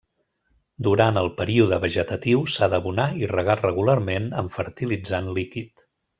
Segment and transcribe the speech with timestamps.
[0.85, 5.87] Durant el període vegetatiu s'ha d'abonar i regar regularment amb fertilitzant líquid.